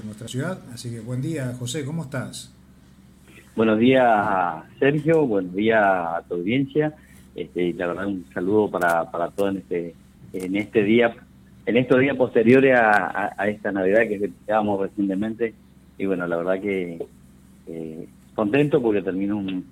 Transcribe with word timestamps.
en 0.00 0.06
nuestra 0.06 0.28
ciudad. 0.28 0.58
Así 0.72 0.90
que 0.90 1.00
buen 1.00 1.22
día, 1.22 1.54
José, 1.58 1.84
¿cómo 1.84 2.02
estás? 2.02 2.52
Buenos 3.56 3.78
días, 3.78 4.64
Sergio, 4.78 5.26
buenos 5.26 5.54
días 5.54 5.80
a 5.80 6.22
tu 6.28 6.34
audiencia. 6.34 6.94
Este, 7.34 7.72
la 7.74 7.88
verdad, 7.88 8.06
un 8.06 8.24
saludo 8.32 8.70
para, 8.70 9.10
para 9.10 9.30
todos 9.30 9.52
en 9.52 9.58
este, 9.58 9.94
en 10.32 10.56
este 10.56 10.82
día, 10.82 11.14
en 11.66 11.76
estos 11.76 12.00
días 12.00 12.16
posteriores 12.16 12.76
a, 12.76 13.46
esta 13.46 13.70
Navidad 13.70 14.08
que 14.08 14.18
festejábamos 14.18 14.80
recientemente. 14.80 15.54
Y 15.98 16.06
bueno, 16.06 16.26
la 16.26 16.36
verdad 16.36 16.60
que 16.60 17.06
eh, 17.68 18.08
contento 18.34 18.82
porque 18.82 19.02
termina 19.02 19.34
un, 19.36 19.64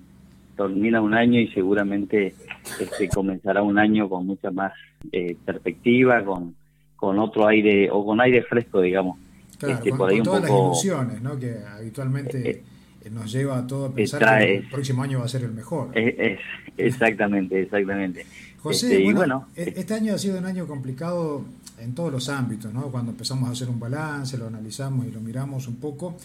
termina 0.55 1.01
un 1.01 1.13
año 1.13 1.39
y 1.39 1.47
seguramente 1.49 2.33
este, 2.79 3.09
comenzará 3.09 3.61
un 3.61 3.77
año 3.77 4.07
con 4.07 4.25
mucha 4.25 4.51
más 4.51 4.71
eh, 5.11 5.35
perspectiva, 5.43 6.23
con, 6.23 6.55
con 6.95 7.19
otro 7.19 7.47
aire 7.47 7.89
o 7.91 8.05
con 8.05 8.21
aire 8.21 8.43
fresco, 8.43 8.79
digamos. 8.79 9.17
Claro, 9.57 9.75
este, 9.75 9.89
por 9.93 10.09
ahí 10.09 10.19
un 10.19 10.23
todas 10.23 10.41
las 10.41 10.51
ilusiones 10.51 11.21
¿no? 11.21 11.39
que 11.39 11.57
habitualmente 11.65 12.49
eh, 12.49 12.63
eh, 13.03 13.09
nos 13.09 13.31
lleva 13.31 13.59
a 13.59 13.67
todo 13.67 13.85
a 13.85 13.93
pensar 13.93 14.39
que 14.39 14.55
el 14.55 14.69
próximo 14.69 15.03
año 15.03 15.19
va 15.19 15.25
a 15.25 15.29
ser 15.29 15.43
el 15.43 15.51
mejor. 15.51 15.97
Es, 15.97 16.39
exactamente, 16.77 17.61
exactamente. 17.61 18.25
José, 18.59 18.97
este, 18.97 19.13
bueno, 19.13 19.47
e-, 19.55 19.73
este 19.75 19.93
año 19.93 20.13
ha 20.15 20.17
sido 20.17 20.37
un 20.37 20.45
año 20.45 20.65
complicado 20.67 21.43
en 21.79 21.93
todos 21.93 22.11
los 22.11 22.29
ámbitos, 22.29 22.73
¿no? 22.73 22.83
Cuando 22.83 23.11
empezamos 23.11 23.49
a 23.49 23.51
hacer 23.51 23.69
un 23.69 23.79
balance, 23.79 24.37
lo 24.37 24.47
analizamos 24.47 25.05
y 25.05 25.11
lo 25.11 25.19
miramos 25.19 25.67
un 25.67 25.75
poco, 25.75 26.17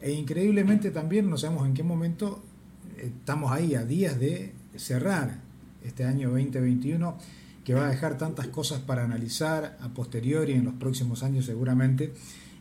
e 0.00 0.12
increíblemente 0.12 0.90
también 0.90 1.30
no 1.30 1.38
sabemos 1.38 1.66
en 1.66 1.74
qué 1.74 1.82
momento 1.82 2.42
estamos 2.98 3.52
ahí 3.52 3.74
a 3.74 3.84
días 3.84 4.18
de 4.18 4.52
cerrar 4.76 5.38
este 5.84 6.04
año 6.04 6.30
2021 6.30 7.16
que 7.64 7.74
va 7.74 7.86
a 7.86 7.90
dejar 7.90 8.18
tantas 8.18 8.48
cosas 8.48 8.80
para 8.80 9.04
analizar 9.04 9.78
a 9.80 9.88
posteriori 9.88 10.52
en 10.52 10.64
los 10.64 10.74
próximos 10.74 11.22
años 11.22 11.46
seguramente. 11.46 12.12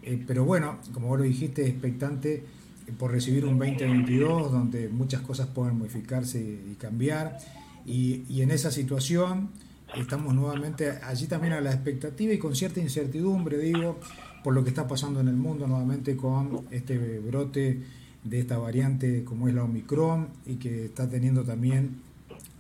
Eh, 0.03 0.23
pero 0.25 0.43
bueno, 0.45 0.79
como 0.93 1.07
vos 1.07 1.19
lo 1.19 1.25
dijiste, 1.25 1.67
expectante 1.67 2.43
eh, 2.87 2.91
por 2.97 3.11
recibir 3.11 3.45
un 3.45 3.57
2022 3.57 4.51
donde 4.51 4.89
muchas 4.89 5.21
cosas 5.21 5.47
pueden 5.47 5.77
modificarse 5.77 6.39
y 6.39 6.75
cambiar. 6.75 7.37
Y, 7.85 8.23
y, 8.29 8.41
en 8.41 8.51
esa 8.51 8.71
situación 8.71 9.49
estamos 9.95 10.33
nuevamente 10.33 10.89
allí 11.03 11.27
también 11.27 11.53
a 11.53 11.61
la 11.61 11.71
expectativa 11.71 12.33
y 12.33 12.37
con 12.37 12.55
cierta 12.55 12.79
incertidumbre, 12.79 13.57
digo, 13.57 13.99
por 14.43 14.53
lo 14.53 14.63
que 14.63 14.69
está 14.69 14.87
pasando 14.87 15.19
en 15.19 15.27
el 15.27 15.35
mundo 15.35 15.67
nuevamente 15.67 16.15
con 16.15 16.65
este 16.71 17.19
brote 17.19 17.81
de 18.23 18.39
esta 18.39 18.57
variante 18.57 19.23
como 19.23 19.47
es 19.47 19.53
la 19.53 19.63
Omicron 19.63 20.29
y 20.45 20.55
que 20.55 20.85
está 20.85 21.09
teniendo 21.09 21.43
también 21.43 22.01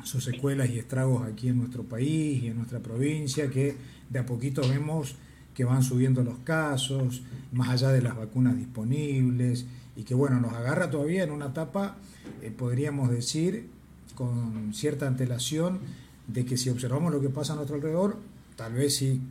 sus 0.03 0.23
secuelas 0.23 0.69
y 0.69 0.79
estragos 0.79 1.25
aquí 1.25 1.47
en 1.47 1.57
nuestro 1.57 1.83
país 1.83 2.43
y 2.43 2.47
en 2.47 2.57
nuestra 2.57 2.79
provincia, 2.79 3.49
que 3.49 3.75
de 4.09 4.19
a 4.19 4.25
poquito 4.25 4.61
vemos 4.67 5.15
que 5.53 5.65
van 5.65 5.83
subiendo 5.83 6.23
los 6.23 6.39
casos, 6.39 7.21
más 7.51 7.69
allá 7.69 7.89
de 7.89 8.01
las 8.01 8.15
vacunas 8.15 8.57
disponibles, 8.57 9.65
y 9.95 10.03
que 10.03 10.15
bueno, 10.15 10.39
nos 10.39 10.53
agarra 10.53 10.89
todavía 10.89 11.23
en 11.23 11.31
una 11.31 11.47
etapa, 11.47 11.97
eh, 12.41 12.51
podríamos 12.55 13.09
decir, 13.09 13.69
con 14.15 14.73
cierta 14.73 15.07
antelación, 15.07 15.79
de 16.27 16.45
que 16.45 16.57
si 16.57 16.69
observamos 16.69 17.11
lo 17.11 17.21
que 17.21 17.29
pasa 17.29 17.53
a 17.53 17.55
nuestro 17.55 17.75
alrededor, 17.75 18.17
tal 18.55 18.73
vez 18.73 18.95
si 18.95 19.21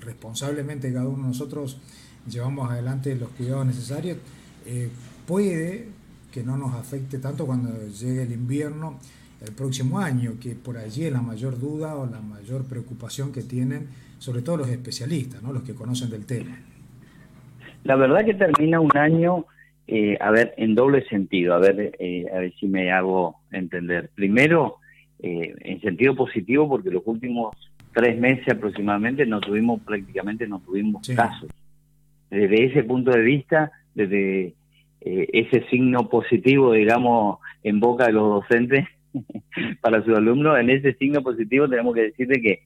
responsablemente 0.00 0.92
cada 0.92 1.08
uno 1.08 1.22
de 1.22 1.28
nosotros 1.28 1.78
llevamos 2.30 2.70
adelante 2.70 3.14
los 3.16 3.30
cuidados 3.30 3.66
necesarios, 3.66 4.18
eh, 4.66 4.88
puede 5.26 5.88
que 6.32 6.42
no 6.42 6.56
nos 6.56 6.74
afecte 6.74 7.18
tanto 7.18 7.46
cuando 7.46 7.70
llegue 7.88 8.22
el 8.22 8.32
invierno 8.32 8.98
el 9.44 9.54
próximo 9.54 9.98
año, 9.98 10.32
que 10.40 10.54
por 10.54 10.76
allí 10.76 11.04
es 11.04 11.12
la 11.12 11.22
mayor 11.22 11.58
duda 11.58 11.96
o 11.96 12.06
la 12.06 12.20
mayor 12.20 12.64
preocupación 12.64 13.32
que 13.32 13.42
tienen, 13.42 13.88
sobre 14.18 14.42
todo 14.42 14.58
los 14.58 14.68
especialistas, 14.68 15.42
¿no? 15.42 15.52
los 15.52 15.62
que 15.62 15.74
conocen 15.74 16.10
del 16.10 16.26
tema. 16.26 16.58
La 17.84 17.96
verdad 17.96 18.24
que 18.24 18.34
termina 18.34 18.80
un 18.80 18.96
año, 18.96 19.46
eh, 19.86 20.18
a 20.20 20.30
ver, 20.30 20.54
en 20.56 20.74
doble 20.74 21.04
sentido, 21.08 21.54
a 21.54 21.58
ver, 21.58 21.96
eh, 21.98 22.26
a 22.34 22.40
ver 22.40 22.54
si 22.58 22.66
me 22.66 22.90
hago 22.90 23.36
entender. 23.52 24.10
Primero, 24.14 24.76
eh, 25.20 25.54
en 25.60 25.80
sentido 25.80 26.14
positivo, 26.16 26.68
porque 26.68 26.90
los 26.90 27.02
últimos 27.06 27.56
tres 27.94 28.18
meses 28.18 28.48
aproximadamente 28.48 29.24
no 29.24 29.40
tuvimos, 29.40 29.80
prácticamente 29.82 30.46
no 30.48 30.60
tuvimos 30.60 31.06
casos. 31.14 31.48
Desde 32.30 32.66
ese 32.66 32.82
punto 32.82 33.12
de 33.12 33.22
vista, 33.22 33.72
desde 33.94 34.54
ese 35.00 35.64
signo 35.70 36.08
positivo, 36.08 36.72
digamos, 36.72 37.38
en 37.62 37.80
boca 37.80 38.06
de 38.06 38.12
los 38.12 38.42
docentes, 38.42 38.84
para 39.80 40.02
sus 40.04 40.16
alumnos, 40.16 40.58
en 40.58 40.70
ese 40.70 40.94
signo 40.94 41.22
positivo 41.22 41.68
tenemos 41.68 41.94
que 41.94 42.02
decirle 42.02 42.40
que 42.40 42.62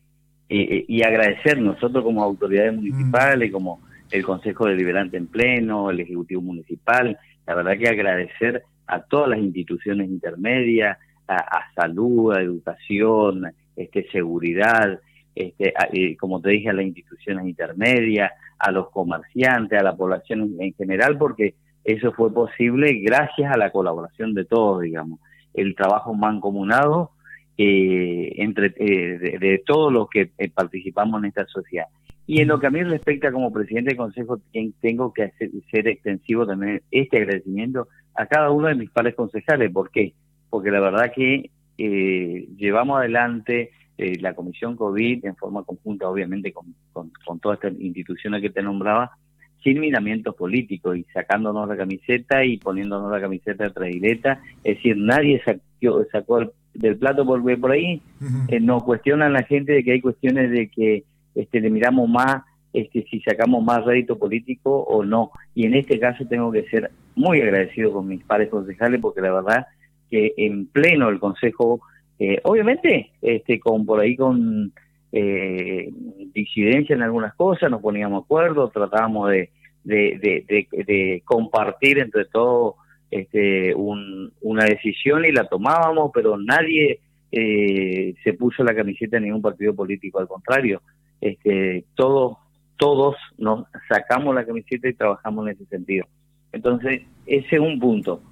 eh, 0.49 0.85
y 0.87 1.03
agradecer 1.03 1.61
nosotros 1.61 2.05
como 2.05 2.23
autoridades 2.23 2.75
municipales, 2.75 3.51
mm. 3.51 3.53
como 3.53 3.81
el 4.11 4.23
Consejo 4.23 4.67
Deliberante 4.67 5.17
en 5.17 5.27
pleno, 5.27 5.91
el 5.91 6.01
Ejecutivo 6.01 6.43
Municipal, 6.43 7.19
la 7.47 7.55
verdad 7.55 7.79
que 7.79 7.89
agradecer 7.89 8.63
a 8.87 9.01
todas 9.01 9.31
las 9.31 9.39
instituciones 9.39 10.09
intermedias, 10.09 10.99
a, 11.27 11.73
salud, 11.75 12.35
a 12.35 12.43
educación, 12.43 13.51
este, 13.75 14.07
seguridad, 14.11 15.01
este, 15.35 15.73
como 16.19 16.43
te 16.43 16.51
dije, 16.51 16.69
a 16.69 16.75
las 16.75 16.85
instituciones 16.85 17.47
intermedias, 17.47 18.31
a 18.59 18.71
los 18.71 18.91
comerciantes, 18.91 19.81
a 19.81 19.83
la 19.83 19.97
población 19.97 20.57
en 20.59 20.75
general, 20.75 21.17
porque 21.17 21.55
eso 21.85 22.13
fue 22.13 22.31
posible 22.31 22.93
gracias 23.01 23.51
a 23.51 23.57
la 23.57 23.71
colaboración 23.71 24.35
de 24.35 24.45
todos, 24.45 24.83
digamos 24.83 25.21
el 25.55 25.75
trabajo 25.75 26.15
mancomunado 26.15 27.13
eh, 27.59 28.33
entre 28.37 28.73
eh, 28.77 29.39
de, 29.39 29.63
todos 29.65 29.93
los 29.93 30.09
que 30.09 30.31
eh, 30.39 30.51
participamos 30.51 31.21
en 31.21 31.29
esta 31.29 31.47
sociedad. 31.47 31.87
Y 32.27 32.41
en 32.41 32.49
lo 32.49 32.59
que 32.59 32.67
a 32.67 32.71
mí 32.71 32.83
respecta 32.83 33.31
como 33.31 33.53
presidente 33.53 33.91
del 33.91 33.99
Consejo, 33.99 34.41
tengo 34.81 35.13
que 35.13 35.25
hacer, 35.25 35.51
ser 35.71 35.89
extensivo 35.89 36.47
también 36.47 36.81
este 36.91 37.19
agradecimiento 37.19 37.89
a 38.15 38.27
cada 38.27 38.51
uno 38.51 38.69
de 38.69 38.75
mis 38.75 38.91
pares 38.91 39.15
concejales. 39.15 39.71
¿Por 39.71 39.91
qué? 39.91 40.15
Porque 40.49 40.71
la 40.71 40.81
verdad 40.81 41.13
que 41.15 41.51
llevamos 41.77 42.99
adelante 42.99 43.71
la 43.97 44.35
Comisión 44.35 44.77
COVID 44.77 45.25
en 45.25 45.37
forma 45.37 45.65
conjunta, 45.65 46.09
obviamente, 46.09 46.53
con, 46.53 46.75
con, 46.93 47.11
con 47.25 47.39
todas 47.41 47.59
estas 47.63 47.79
instituciones 47.81 48.41
que 48.41 48.51
te 48.51 48.63
nombraba, 48.63 49.13
sin 49.63 49.81
miramientos 49.81 50.35
políticos 50.35 50.97
y 50.97 51.05
sacándonos 51.13 51.69
la 51.69 51.77
camiseta 51.77 52.45
y 52.45 52.59
poniéndonos 52.59 53.11
la 53.11 53.21
camiseta 53.21 53.65
de 53.65 53.71
traileta. 53.71 54.41
Es 54.65 54.77
decir, 54.77 54.97
nadie 54.97 55.41
sacó, 55.45 56.05
sacó 56.11 56.53
del 56.75 56.97
plato 56.97 57.25
por, 57.25 57.61
por 57.61 57.73
ahí. 57.73 58.01
Eh, 58.49 58.61
nos 58.61 58.83
cuestionan 58.85 59.33
la 59.33 59.43
gente 59.45 59.73
de 59.73 59.85
que 59.85 59.93
hay 59.93 60.01
cuestiones 60.01 60.51
de 60.51 60.69
que 60.69 61.05
este, 61.35 61.61
le 61.61 61.71
miramos 61.71 62.09
más 62.09 62.43
este, 62.73 63.05
si 63.11 63.21
sacamos 63.21 63.63
más 63.63 63.85
rédito 63.85 64.19
político 64.19 64.81
o 64.81 65.05
no. 65.05 65.31
Y 65.55 65.67
en 65.67 65.75
este 65.75 65.99
caso 65.99 66.27
tengo 66.27 66.51
que 66.51 66.65
ser 66.69 66.91
muy 67.15 67.41
agradecido 67.41 67.93
con 67.93 68.09
mis 68.09 68.25
pares 68.25 68.49
concejales 68.49 69.01
porque 69.01 69.21
la 69.21 69.33
verdad 69.33 69.67
que 70.11 70.33
en 70.37 70.67
pleno 70.67 71.09
el 71.09 71.19
Consejo, 71.19 71.81
eh, 72.19 72.39
obviamente, 72.45 73.11
este, 73.21 73.61
con 73.61 73.85
por 73.85 74.01
ahí 74.01 74.17
con 74.17 74.73
eh, 75.13 75.91
disidencia 76.33 76.95
en 76.95 77.03
algunas 77.03 77.35
cosas, 77.35 77.71
nos 77.71 77.83
poníamos 77.83 78.23
de 78.23 78.25
acuerdo, 78.25 78.71
tratábamos 78.71 79.31
de, 79.31 79.51
de, 79.85 81.23
compartir 81.25 81.99
entre 81.99 82.25
todos 82.25 82.77
este, 83.11 83.75
una 83.75 84.65
decisión 84.65 85.25
y 85.25 85.33
la 85.33 85.47
tomábamos, 85.47 86.11
pero 86.15 86.39
nadie 86.39 87.01
eh, 87.31 88.15
se 88.25 88.33
puso 88.33 88.65
la 88.65 88.75
camiseta 88.75 89.19
en 89.19 89.25
ningún 89.25 89.43
partido 89.43 89.75
político, 89.75 90.19
al 90.19 90.29
contrario, 90.29 90.81
este, 91.21 91.85
todos, 91.95 92.39
todos 92.77 93.17
nos 93.39 93.67
sacamos 93.89 94.35
la 94.35 94.47
camiseta 94.47 94.89
y 94.89 94.95
trabajamos 94.95 95.47
en 95.47 95.53
ese 95.55 95.67
sentido. 95.67 96.07
Entonces, 96.53 97.03
ese 97.27 97.57
es 97.57 97.61
un 97.61 97.79
punto. 97.79 98.23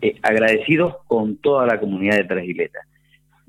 Eh, 0.00 0.18
agradecidos 0.22 0.96
con 1.06 1.36
toda 1.36 1.66
la 1.66 1.78
comunidad 1.78 2.16
de 2.16 2.24
Trasgileta. 2.24 2.80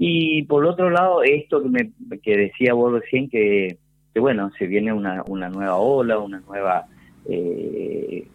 Y 0.02 0.44
por 0.44 0.66
otro 0.66 0.90
lado, 0.90 1.24
esto 1.24 1.62
que, 1.62 1.70
me, 1.70 1.92
que 2.20 2.38
decía 2.38 2.74
vos 2.74 2.94
recién, 2.94 3.30
que, 3.30 3.78
que 4.14 4.20
bueno, 4.22 4.50
se 4.58 4.66
viene 4.66 4.94
una, 4.94 5.24
una 5.28 5.50
nueva 5.50 5.76
ola, 5.76 6.18
una 6.20 6.40
nueva, 6.40 6.86
eh, 7.28 8.26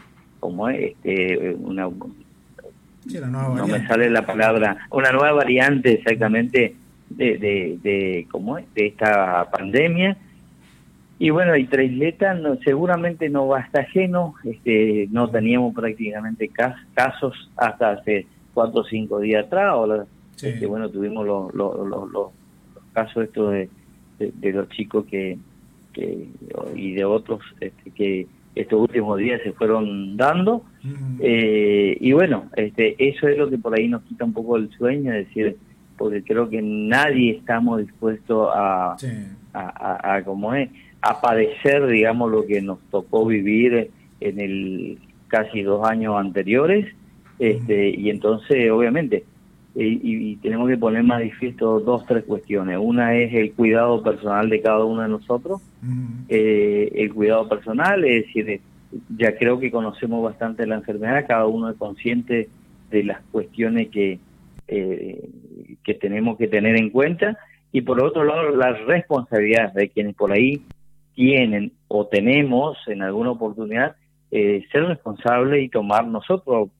como 0.40 0.68
este, 0.68 1.56
una, 1.58 1.88
no 3.06 3.66
me 3.66 3.86
sale 3.86 4.10
la 4.10 4.26
palabra, 4.26 4.76
una 4.90 5.10
nueva 5.10 5.32
variante 5.32 5.94
exactamente 5.94 6.74
de, 7.08 7.38
de, 7.38 7.78
de, 7.82 8.26
¿cómo 8.30 8.58
es? 8.58 8.66
de 8.74 8.88
esta 8.88 9.48
pandemia. 9.50 10.18
Y 11.18 11.30
bueno, 11.30 11.56
y 11.56 11.64
Treisleta 11.64 12.34
no, 12.34 12.56
seguramente 12.56 13.30
no 13.30 13.46
va 13.46 13.60
a 13.60 13.62
estar 13.62 13.86
lleno, 13.94 14.34
este, 14.44 15.08
no 15.10 15.30
teníamos 15.30 15.74
prácticamente 15.74 16.50
casos 16.94 17.50
hasta 17.56 17.92
hace 17.92 18.26
cuatro 18.52 18.82
o 18.82 18.84
cinco 18.84 19.20
días 19.20 19.46
atrás, 19.46 19.74
o 20.42 20.46
este, 20.46 20.66
bueno, 20.66 20.88
tuvimos 20.90 21.26
los, 21.26 21.54
los, 21.54 22.30
casos 22.92 23.24
estos 23.24 23.52
de, 23.52 23.68
de, 24.18 24.52
los 24.52 24.68
chicos 24.68 25.04
que, 25.06 25.36
que 25.92 26.28
y 26.76 26.92
de 26.92 27.04
otros 27.04 27.40
este, 27.60 27.90
que 27.90 28.26
estos 28.54 28.80
últimos 28.80 29.18
días 29.18 29.40
se 29.42 29.52
fueron 29.52 30.16
dando. 30.16 30.62
Eh, 31.18 31.96
y 32.00 32.12
bueno, 32.12 32.44
este, 32.56 32.94
eso 32.98 33.26
es 33.26 33.36
lo 33.36 33.50
que 33.50 33.58
por 33.58 33.76
ahí 33.76 33.88
nos 33.88 34.02
quita 34.02 34.24
un 34.24 34.32
poco 34.32 34.56
el 34.56 34.70
sueño, 34.70 35.12
es 35.12 35.26
decir, 35.26 35.56
porque 35.96 36.22
creo 36.22 36.48
que 36.48 36.62
nadie 36.62 37.32
estamos 37.32 37.80
dispuestos 37.80 38.50
a, 38.54 38.96
a, 39.52 40.14
a, 40.14 40.24
como 40.24 40.54
es, 40.54 40.70
a 41.00 41.20
padecer, 41.20 41.86
digamos, 41.86 42.30
lo 42.30 42.46
que 42.46 42.60
nos 42.60 42.78
tocó 42.90 43.26
vivir 43.26 43.90
en 44.20 44.40
el 44.40 44.98
casi 45.28 45.62
dos 45.62 45.86
años 45.88 46.14
anteriores, 46.16 46.86
este, 47.38 47.90
y 47.90 48.10
entonces 48.10 48.70
obviamente 48.70 49.24
y, 49.76 50.36
tenemos 50.36 50.68
que 50.68 50.76
poner 50.76 51.02
manifiesto 51.02 51.80
dos, 51.80 52.06
tres 52.06 52.24
cuestiones. 52.24 52.78
Una 52.80 53.16
es 53.16 53.34
el 53.34 53.52
cuidado 53.54 54.02
personal 54.02 54.48
de 54.48 54.60
cada 54.60 54.84
uno 54.84 55.02
de 55.02 55.08
nosotros. 55.08 55.60
Eh, 56.28 56.92
el 56.94 57.12
cuidado 57.12 57.48
personal, 57.48 58.04
es 58.04 58.26
decir, 58.26 58.60
ya 59.16 59.36
creo 59.36 59.58
que 59.58 59.72
conocemos 59.72 60.22
bastante 60.22 60.66
la 60.66 60.76
enfermedad, 60.76 61.26
cada 61.26 61.46
uno 61.46 61.70
es 61.70 61.76
consciente 61.76 62.48
de 62.90 63.02
las 63.02 63.20
cuestiones 63.32 63.88
que, 63.88 64.20
eh, 64.68 65.28
que 65.82 65.94
tenemos 65.94 66.38
que 66.38 66.46
tener 66.46 66.76
en 66.76 66.90
cuenta. 66.90 67.36
Y 67.72 67.80
por 67.80 68.02
otro 68.02 68.22
lado, 68.22 68.54
las 68.54 68.80
responsabilidades 68.86 69.74
de 69.74 69.88
quienes 69.88 70.14
por 70.14 70.30
ahí 70.30 70.62
tienen 71.16 71.72
o 71.88 72.06
tenemos 72.06 72.78
en 72.86 73.02
alguna 73.02 73.32
oportunidad 73.32 73.96
eh, 74.30 74.64
ser 74.70 74.84
responsables 74.84 75.64
y 75.64 75.68
tomar 75.68 76.06
nosotros, 76.06 76.70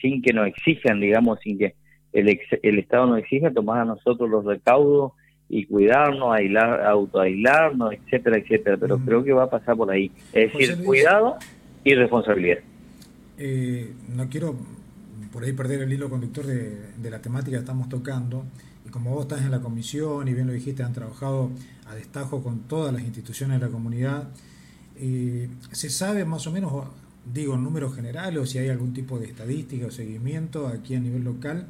sin 0.00 0.22
que 0.22 0.32
nos 0.32 0.46
exijan, 0.46 1.00
digamos, 1.00 1.38
sin 1.40 1.58
que 1.58 1.74
el, 2.18 2.40
el 2.62 2.78
Estado 2.78 3.06
nos 3.06 3.18
exige 3.18 3.50
tomar 3.50 3.80
a 3.80 3.84
nosotros 3.84 4.28
los 4.28 4.44
recaudos 4.44 5.12
y 5.48 5.66
cuidarnos, 5.66 6.34
aislar, 6.34 6.84
autoaislarnos, 6.84 7.92
etcétera, 7.92 8.38
etcétera. 8.38 8.76
Pero 8.76 8.98
creo 8.98 9.22
que 9.22 9.32
va 9.32 9.44
a 9.44 9.50
pasar 9.50 9.76
por 9.76 9.90
ahí. 9.90 10.10
Es 10.32 10.52
decir, 10.52 10.84
cuidado 10.84 11.36
y 11.84 11.94
responsabilidad. 11.94 12.58
Eh, 13.38 13.92
no 14.14 14.28
quiero 14.28 14.56
por 15.32 15.44
ahí 15.44 15.52
perder 15.52 15.82
el 15.82 15.92
hilo 15.92 16.08
conductor 16.08 16.46
de, 16.46 16.92
de, 16.96 17.10
la 17.10 17.20
temática 17.20 17.56
que 17.56 17.60
estamos 17.60 17.88
tocando. 17.88 18.44
Y 18.84 18.88
como 18.88 19.10
vos 19.10 19.22
estás 19.22 19.42
en 19.42 19.50
la 19.50 19.60
comisión 19.60 20.26
y 20.26 20.34
bien 20.34 20.46
lo 20.46 20.52
dijiste, 20.52 20.82
han 20.82 20.92
trabajado 20.92 21.50
a 21.86 21.94
destajo 21.94 22.42
con 22.42 22.60
todas 22.60 22.92
las 22.92 23.02
instituciones 23.02 23.60
de 23.60 23.66
la 23.66 23.72
comunidad. 23.72 24.28
Eh, 24.98 25.48
¿Se 25.72 25.90
sabe 25.90 26.24
más 26.24 26.46
o 26.46 26.52
menos, 26.52 26.72
digo 27.32 27.54
en 27.54 27.62
números 27.62 27.94
generales, 27.94 28.40
o 28.40 28.46
si 28.46 28.58
hay 28.58 28.68
algún 28.68 28.92
tipo 28.92 29.18
de 29.18 29.26
estadística 29.26 29.86
o 29.86 29.90
seguimiento 29.90 30.66
aquí 30.68 30.94
a 30.94 31.00
nivel 31.00 31.24
local? 31.24 31.66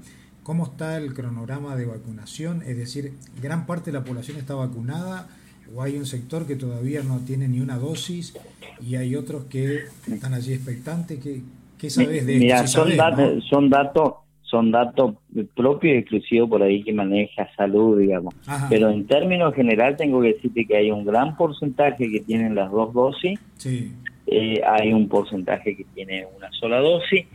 Cómo 0.47 0.63
está 0.63 0.97
el 0.97 1.13
cronograma 1.13 1.75
de 1.75 1.87
vacunación, 1.87 2.63
es 2.65 2.77
decir, 2.77 3.15
gran 3.43 3.67
parte 3.67 3.91
de 3.91 3.99
la 3.99 4.05
población 4.05 4.37
está 4.37 4.55
vacunada 4.55 5.27
o 5.75 5.83
hay 5.83 5.97
un 5.97 6.07
sector 6.07 6.47
que 6.47 6.55
todavía 6.55 7.03
no 7.03 7.19
tiene 7.19 7.49
ni 7.49 7.59
una 7.59 7.79
dosis 7.79 8.33
y 8.81 8.95
hay 8.95 9.17
otros 9.17 9.47
que 9.47 9.87
están 10.07 10.35
allí 10.35 10.53
expectantes. 10.53 11.19
¿Qué, 11.19 11.41
qué 11.77 11.91
sabes 11.91 12.25
de 12.25 12.39
Mira, 12.39 12.65
son, 12.69 12.97
datos, 12.97 13.45
son 13.51 13.71
datos 13.71 14.13
son 14.43 14.71
datos 14.71 15.17
propios 15.57 15.97
y 15.97 15.99
exclusivos 15.99 16.49
por 16.49 16.63
ahí 16.63 16.85
que 16.85 16.93
maneja 16.93 17.49
salud, 17.57 17.99
digamos. 17.99 18.33
Pero 18.71 18.91
en 18.91 19.05
términos 19.09 19.53
general 19.53 19.97
tengo 19.97 20.23
que 20.23 20.35
decirte 20.35 20.65
que 20.65 20.77
hay 20.77 20.93
un 20.93 21.05
gran 21.05 21.37
porcentaje 21.37 22.09
que 22.09 22.21
tienen 22.21 22.55
las 22.55 22.71
dos 22.71 22.95
dosis. 22.95 23.37
Sí. 23.57 23.93
Eh, 24.29 24.61
hay 24.65 24.93
un 24.93 25.09
porcentaje 25.09 25.77
que 25.77 25.85
tiene 25.95 26.27
una 26.37 26.51
sola 26.53 26.79
dosis, 26.81 27.27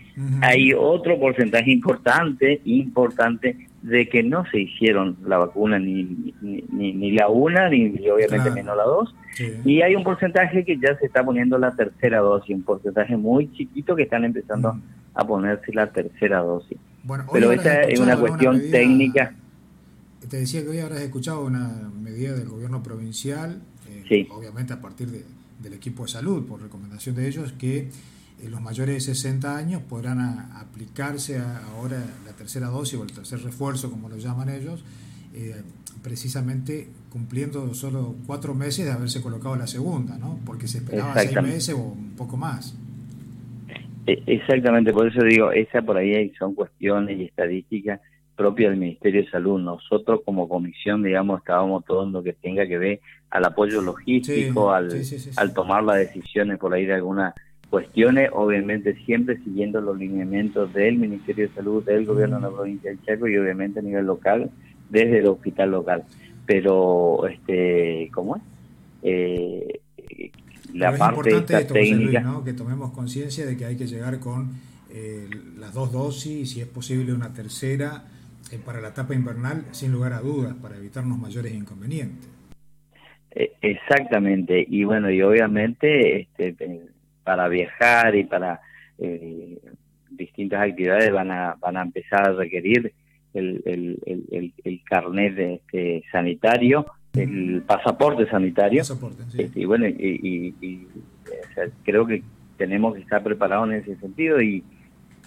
hay 0.41 0.73
otro 0.73 1.19
porcentaje 1.19 1.71
importante, 1.71 2.61
importante, 2.65 3.67
de 3.81 4.07
que 4.09 4.21
no 4.21 4.45
se 4.51 4.59
hicieron 4.59 5.17
la 5.25 5.37
vacuna 5.37 5.79
ni, 5.79 6.33
ni, 6.41 7.11
la 7.11 7.29
una, 7.29 7.69
ni, 7.69 7.87
obviamente 8.09 8.51
menos 8.51 8.77
la 8.77 8.83
dos, 8.83 9.15
y 9.65 9.81
hay 9.81 9.95
un 9.95 10.03
porcentaje 10.03 10.63
que 10.63 10.77
ya 10.77 10.95
se 10.97 11.05
está 11.05 11.23
poniendo 11.23 11.57
la 11.57 11.75
tercera 11.75 12.19
dosis, 12.19 12.55
un 12.55 12.63
porcentaje 12.63 13.17
muy 13.17 13.51
chiquito 13.53 13.95
que 13.95 14.03
están 14.03 14.25
empezando 14.25 14.77
a 15.13 15.25
ponerse 15.25 15.73
la 15.73 15.87
tercera 15.91 16.39
dosis. 16.39 16.77
Pero 17.33 17.51
esta 17.51 17.81
es 17.83 17.99
una 17.99 18.17
cuestión 18.17 18.61
técnica. 18.69 19.33
Te 20.29 20.37
decía 20.37 20.61
que 20.61 20.69
hoy 20.69 20.79
habrás 20.79 21.01
escuchado 21.01 21.43
una 21.43 21.89
medida 21.99 22.33
del 22.33 22.47
gobierno 22.47 22.83
provincial, 22.83 23.61
eh, 24.09 24.27
obviamente 24.29 24.73
a 24.73 24.79
partir 24.79 25.07
de 25.07 25.23
del 25.61 25.73
equipo 25.73 26.03
de 26.03 26.09
salud, 26.09 26.45
por 26.45 26.61
recomendación 26.61 27.15
de 27.15 27.27
ellos, 27.27 27.53
que 27.53 27.89
los 28.49 28.61
mayores 28.61 28.95
de 28.95 29.13
60 29.13 29.55
años 29.55 29.81
podrán 29.87 30.19
aplicarse 30.55 31.39
ahora 31.39 32.03
la 32.25 32.31
tercera 32.33 32.67
dosis 32.67 32.99
o 32.99 33.03
el 33.03 33.11
tercer 33.11 33.41
refuerzo, 33.43 33.91
como 33.91 34.09
lo 34.09 34.17
llaman 34.17 34.49
ellos, 34.49 34.83
eh, 35.33 35.61
precisamente 36.03 36.87
cumpliendo 37.11 37.73
solo 37.73 38.15
cuatro 38.25 38.53
meses 38.55 38.85
de 38.85 38.91
haberse 38.91 39.21
colocado 39.21 39.55
la 39.55 39.67
segunda, 39.67 40.17
¿no? 40.17 40.39
Porque 40.45 40.67
se 40.67 40.79
esperaba 40.79 41.13
seis 41.13 41.41
meses 41.41 41.75
o 41.75 41.79
un 41.79 42.15
poco 42.15 42.37
más. 42.37 42.75
E, 44.07 44.23
exactamente, 44.25 44.91
por 44.91 45.07
eso 45.07 45.23
digo, 45.23 45.51
esa 45.51 45.81
por 45.81 45.97
ahí 45.97 46.31
son 46.39 46.55
cuestiones 46.55 47.19
y 47.19 47.25
estadísticas 47.25 47.99
propia 48.35 48.69
del 48.69 48.79
Ministerio 48.79 49.21
de 49.21 49.29
Salud. 49.29 49.61
Nosotros 49.61 50.21
como 50.25 50.49
comisión, 50.49 51.03
digamos, 51.03 51.39
estábamos 51.39 51.85
todo 51.85 52.05
en 52.05 52.11
lo 52.11 52.23
que 52.23 52.33
tenga 52.33 52.65
que 52.65 52.77
ver 52.77 52.99
al 53.29 53.45
apoyo 53.45 53.81
logístico, 53.81 54.71
al, 54.71 54.89
al 55.35 55.53
tomar 55.53 55.83
las 55.83 55.97
decisiones 55.97 56.57
por 56.57 56.73
ahí 56.73 56.85
de 56.85 56.95
algunas 56.95 57.35
cuestiones, 57.71 58.29
obviamente 58.33 58.95
siempre 59.05 59.37
siguiendo 59.37 59.79
los 59.81 59.97
lineamientos 59.97 60.71
del 60.73 60.97
Ministerio 60.97 61.47
de 61.47 61.55
Salud, 61.55 61.83
del 61.83 62.05
gobierno 62.05 62.35
de 62.35 62.41
la 62.43 62.51
provincia 62.51 62.91
del 62.91 63.01
Chaco 63.01 63.27
y 63.27 63.37
obviamente 63.37 63.79
a 63.79 63.81
nivel 63.81 64.05
local, 64.05 64.51
desde 64.89 65.19
el 65.19 65.27
hospital 65.27 65.71
local. 65.71 66.03
Pero, 66.45 67.25
este, 67.27 68.11
¿cómo 68.13 68.35
es? 68.35 68.41
Eh, 69.03 69.79
la 70.73 70.95
parte 70.97 71.29
esta 71.35 71.65
técnica... 71.65 72.41
que 72.43 72.53
tomemos 72.53 72.91
conciencia 72.91 73.45
de 73.45 73.55
que 73.55 73.65
hay 73.65 73.77
que 73.77 73.87
llegar 73.87 74.19
con 74.19 74.51
eh, 74.93 75.29
las 75.57 75.73
dos 75.73 75.93
dosis 75.93 76.41
y 76.41 76.45
si 76.45 76.61
es 76.61 76.67
posible 76.67 77.13
una 77.13 77.33
tercera 77.33 78.03
eh, 78.51 78.59
para 78.63 78.81
la 78.81 78.89
etapa 78.89 79.15
invernal, 79.15 79.65
sin 79.71 79.93
lugar 79.93 80.11
a 80.11 80.19
dudas, 80.19 80.55
para 80.61 80.75
evitarnos 80.75 81.17
mayores 81.17 81.53
inconvenientes. 81.53 82.29
Eh, 83.33 83.53
exactamente, 83.61 84.65
y 84.67 84.83
bueno, 84.83 85.09
y 85.09 85.21
obviamente 85.21 86.21
este, 86.21 86.53
para 87.31 87.47
viajar 87.47 88.13
y 88.13 88.25
para 88.25 88.59
eh, 88.97 89.57
distintas 90.09 90.67
actividades 90.67 91.13
van 91.13 91.31
a, 91.31 91.55
van 91.61 91.77
a 91.77 91.81
empezar 91.81 92.27
a 92.27 92.33
requerir 92.33 92.91
el, 93.33 93.61
el, 93.65 94.53
el, 94.65 94.83
carnet 94.83 95.33
de, 95.35 95.53
este, 95.53 96.03
sanitario, 96.11 96.85
el 97.13 97.63
pasaporte 97.65 98.29
sanitario. 98.29 98.81
Este, 98.81 99.61
y 99.61 99.63
bueno, 99.63 99.87
y, 99.87 100.53
creo 101.85 102.05
que 102.05 102.21
tenemos 102.57 102.95
que 102.95 103.01
estar 103.01 103.23
preparados 103.23 103.69
en 103.69 103.75
ese 103.75 103.95
sentido 103.95 104.41
y, 104.41 104.61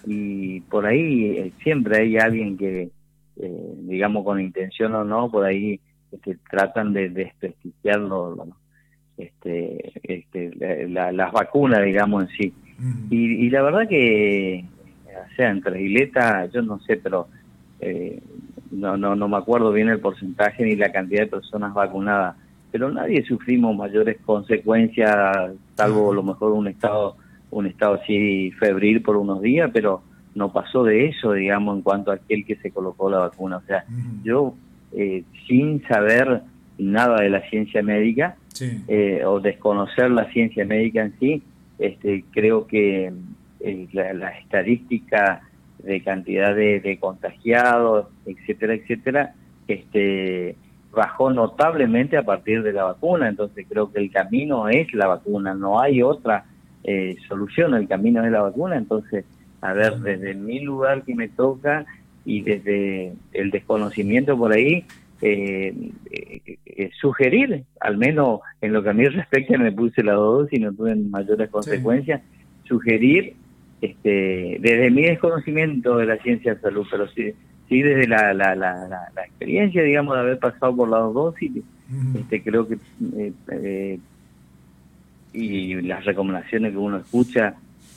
y 0.05 0.61
por 0.61 0.85
ahí 0.85 1.51
siempre 1.63 2.03
hay 2.03 2.17
alguien 2.17 2.55
que, 2.55 2.91
eh, 3.37 3.73
digamos 3.79 4.23
con 4.23 4.39
intención 4.39 4.93
o 4.93 5.03
no, 5.03 5.31
por 5.31 5.43
ahí 5.43 5.79
este, 6.11 6.37
tratan 6.51 6.93
de 6.93 7.09
desprestigiar 7.09 7.99
este, 9.17 9.93
este, 10.03 10.89
las 10.89 11.31
vacunas, 11.31 11.83
digamos, 11.83 12.23
en 12.23 12.29
sí. 12.29 12.53
y, 13.09 13.49
la 13.49 13.61
verdad 13.61 13.87
que, 13.87 14.65
o 15.07 15.35
sea, 15.35 15.49
entre 15.49 15.81
Isleta, 15.81 16.45
yo 16.47 16.61
no 16.61 16.79
sé, 16.79 16.97
pero 16.97 17.27
eh, 17.79 18.19
no, 18.71 18.97
no, 18.97 19.15
no 19.15 19.27
me 19.27 19.37
acuerdo 19.37 19.71
bien 19.71 19.89
el 19.89 19.99
porcentaje 19.99 20.63
ni 20.63 20.75
la 20.75 20.91
cantidad 20.91 21.21
de 21.21 21.27
personas 21.27 21.73
vacunadas, 21.73 22.35
pero 22.71 22.91
nadie 22.91 23.23
sufrimos 23.25 23.75
mayores 23.75 24.17
consecuencias, 24.25 25.51
salvo 25.75 26.11
a 26.11 26.15
lo 26.15 26.23
mejor 26.23 26.51
un 26.51 26.67
estado 26.67 27.15
un 27.51 27.67
estado 27.67 27.95
así 27.95 28.51
febril 28.59 29.01
por 29.01 29.15
unos 29.15 29.41
días, 29.41 29.69
pero 29.73 30.01
no 30.33 30.51
pasó 30.51 30.83
de 30.83 31.07
eso, 31.07 31.31
digamos, 31.31 31.77
en 31.77 31.81
cuanto 31.83 32.11
a 32.11 32.15
aquel 32.15 32.45
que 32.45 32.57
se 32.57 32.71
colocó 32.71 33.09
la 33.09 33.19
vacuna. 33.19 33.57
O 33.57 33.61
sea, 33.61 33.85
yo, 34.23 34.55
eh, 34.91 35.23
sin 35.47 35.81
saber 35.87 36.41
nada 36.77 37.21
de 37.21 37.29
la 37.29 37.41
ciencia 37.49 37.81
médica 37.81 38.35
eh, 38.59 39.23
o 39.25 39.39
desconocer 39.39 40.11
la 40.11 40.31
ciencia 40.31 40.65
médica 40.65 41.01
en 41.01 41.13
sí, 41.19 41.43
este, 41.79 42.23
creo 42.31 42.67
que 42.67 43.11
eh, 43.59 43.87
la, 43.91 44.29
estadística 44.39 45.41
de 45.83 46.01
cantidad 46.01 46.55
de, 46.55 46.97
contagiados, 46.99 48.07
etcétera, 48.25 48.73
etcétera, 48.73 49.35
este, 49.67 50.55
bajó 50.91 51.31
notablemente 51.31 52.17
a 52.17 52.23
partir 52.23 52.63
de 52.63 52.73
la 52.73 52.85
vacuna. 52.85 53.27
Entonces 53.27 53.65
creo 53.69 53.91
que 53.91 53.99
el 53.99 54.11
camino 54.11 54.69
es 54.69 54.93
la 54.93 55.07
vacuna, 55.07 55.53
no 55.53 55.79
hay 55.79 56.01
otra 56.01 56.45
solución, 57.27 57.73
el 57.73 57.87
camino 57.87 58.23
es 58.23 58.31
la 58.31 58.41
vacuna. 58.41 58.77
Entonces 58.77 59.25
a 59.65 59.73
ver, 59.73 59.97
desde 59.97 60.35
mi 60.35 60.59
lugar 60.59 61.01
que 61.01 61.15
me 61.15 61.27
toca 61.27 61.85
y 62.23 62.41
desde 62.41 63.13
el 63.33 63.49
desconocimiento 63.49 64.37
por 64.37 64.53
ahí, 64.53 64.85
eh, 65.27 65.73
eh, 66.11 66.57
eh, 66.67 66.91
sugerir, 67.01 67.63
al 67.79 67.97
menos 67.97 68.41
en 68.61 68.73
lo 68.73 68.83
que 68.83 68.89
a 68.89 68.93
mí 68.93 69.05
respecta, 69.05 69.57
me 69.57 69.71
puse 69.71 70.03
la 70.03 70.13
dosis 70.13 70.59
y 70.59 70.61
no 70.61 70.71
tuve 70.71 70.95
mayores 70.95 71.49
consecuencias, 71.49 72.21
sugerir, 72.65 73.33
este, 73.81 74.57
desde 74.59 74.91
mi 74.91 75.01
desconocimiento 75.01 75.97
de 75.97 76.05
la 76.05 76.17
ciencia 76.17 76.53
de 76.53 76.61
salud, 76.61 76.85
pero 76.91 77.07
sí, 77.07 77.33
sí 77.67 77.81
desde 77.81 78.07
la, 78.07 78.35
la, 78.35 78.53
la, 78.55 78.87
la, 78.87 79.25
experiencia, 79.25 79.81
digamos, 79.81 80.13
de 80.13 80.21
haber 80.21 80.37
pasado 80.37 80.75
por 80.75 80.89
las 80.89 81.11
dosis, 81.11 81.63
este, 82.15 82.43
creo 82.43 82.67
que 82.67 83.99
y 85.33 85.81
las 85.81 86.05
recomendaciones 86.05 86.71
que 86.71 86.77
uno 86.77 86.97
escucha 86.97 87.55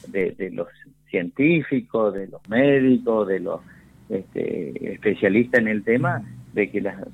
de, 0.09 0.33
de 0.33 0.51
los 0.51 0.69
científicos, 1.11 2.15
de 2.15 2.27
los 2.29 2.41
médicos, 2.49 3.29
de 3.29 3.41
los 3.41 3.61
este, 4.09 4.95
especialistas 4.95 5.61
en 5.61 5.69
el 5.69 5.85
tema, 5.85 6.23
de 6.53 6.71
que 6.71 6.81
la, 6.81 7.07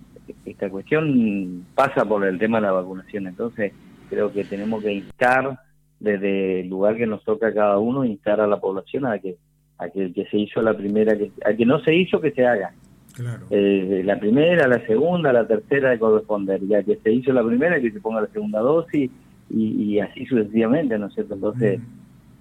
esta 0.45 0.71
cuestión 0.71 1.67
pasa 1.75 2.05
por 2.05 2.25
el 2.25 2.39
tema 2.39 2.59
de 2.59 2.67
la 2.67 2.73
vacunación. 2.73 3.27
Entonces, 3.27 3.73
creo 4.09 4.33
que 4.33 4.45
tenemos 4.45 4.83
que 4.83 4.93
instar 4.93 5.59
desde 6.01 6.61
el 6.61 6.69
lugar 6.69 6.97
que 6.97 7.07
nos 7.07 7.25
toca 7.25 7.49
a 7.49 7.55
cada 7.55 7.79
uno, 7.79 8.05
instar 8.05 8.41
a 8.41 8.47
la 8.47 8.61
población 8.61 9.07
a 9.07 9.19
que 9.19 9.37
a 9.79 9.89
que 9.89 10.13
que 10.13 10.25
se 10.27 10.39
hizo 10.39 10.63
la 10.63 10.77
primera, 10.77 11.17
que, 11.17 11.33
a 11.45 11.53
que 11.53 11.67
no 11.67 11.81
se 11.81 11.95
hizo, 11.95 12.21
que 12.21 12.31
se 12.31 12.47
haga. 12.47 12.73
Claro. 13.15 13.47
Eh, 13.51 14.03
la 14.05 14.19
primera, 14.19 14.67
la 14.67 14.85
segunda, 14.87 15.33
la 15.33 15.47
tercera 15.47 15.91
de 15.91 15.99
corresponder. 15.99 16.61
Ya 16.67 16.83
que 16.83 16.97
se 16.97 17.13
hizo 17.13 17.33
la 17.33 17.45
primera, 17.45 17.81
que 17.81 17.91
se 17.91 18.01
ponga 18.01 18.21
la 18.21 18.29
segunda 18.29 18.61
dosis 18.61 19.11
y, 19.51 19.99
así 20.01 20.27
sucesivamente, 20.27 20.99
¿no 20.99 21.07
es 21.07 21.15
cierto? 21.15 21.35
Entonces, 21.35 21.81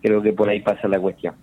creo 0.02 0.22
que 0.22 0.34
por 0.34 0.50
ahí 0.50 0.62
pasa 0.62 0.88
la 0.88 1.00
cuestión. 1.00 1.36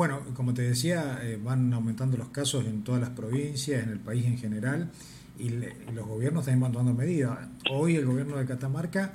Bueno, 0.00 0.20
como 0.32 0.54
te 0.54 0.62
decía, 0.62 1.20
eh, 1.22 1.38
van 1.44 1.74
aumentando 1.74 2.16
los 2.16 2.30
casos 2.30 2.64
en 2.64 2.84
todas 2.84 3.02
las 3.02 3.10
provincias, 3.10 3.82
en 3.82 3.90
el 3.90 3.98
país 3.98 4.24
en 4.24 4.38
general, 4.38 4.90
y, 5.38 5.50
los 5.50 6.06
gobiernos 6.06 6.46
también 6.46 6.62
van 6.62 6.72
tomando 6.72 6.94
medidas. 6.94 7.36
Hoy 7.70 7.96
el 7.96 8.06
gobierno 8.06 8.38
de 8.38 8.46
Catamarca 8.46 9.12